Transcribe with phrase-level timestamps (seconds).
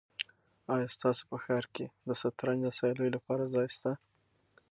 [0.73, 3.91] آیا ستاسو په ښار کې د شطرنج د سیالیو لپاره ځای شته؟